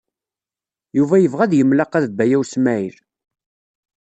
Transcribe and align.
Yuba 0.97 1.15
yebɣa 1.19 1.41
ad 1.45 1.53
imlaqa 1.61 1.97
d 2.03 2.05
Baya 2.17 2.37
U 2.41 2.43
Smaɛil. 2.51 2.95